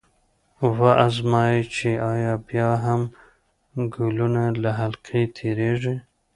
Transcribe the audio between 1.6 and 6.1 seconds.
چې ایا بیا هم ګلوله له حلقې تیریږي؟